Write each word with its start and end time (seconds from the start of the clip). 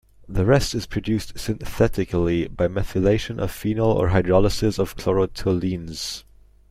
The 0.27 0.45
rest 0.45 0.73
is 0.73 0.87
produced 0.87 1.37
synthetically, 1.37 2.47
by 2.47 2.67
methylation 2.67 3.37
of 3.37 3.51
phenol 3.51 3.91
or 3.91 4.09
hydrolysis 4.09 4.79
of 4.79 4.95
chlorotoluenes. 4.97 6.23